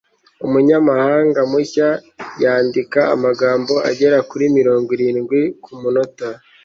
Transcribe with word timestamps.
umunyamabanga 0.45 1.39
mushya 1.51 1.87
yandika 2.43 2.99
amagambo 3.15 3.73
agera 3.89 4.17
kuri 4.29 4.45
mirongo 4.57 4.87
irindwi 4.97 5.39
kumunota 5.63 6.27